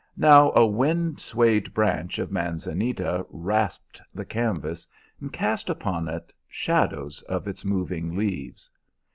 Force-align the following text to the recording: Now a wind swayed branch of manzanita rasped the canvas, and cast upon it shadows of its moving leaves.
Now 0.17 0.51
a 0.55 0.65
wind 0.65 1.19
swayed 1.19 1.75
branch 1.75 2.17
of 2.17 2.31
manzanita 2.31 3.23
rasped 3.29 4.01
the 4.15 4.25
canvas, 4.25 4.87
and 5.19 5.31
cast 5.31 5.69
upon 5.69 6.07
it 6.07 6.33
shadows 6.49 7.21
of 7.29 7.47
its 7.47 7.63
moving 7.63 8.17
leaves. 8.17 8.67